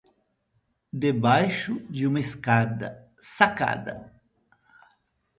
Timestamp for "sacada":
3.37-3.95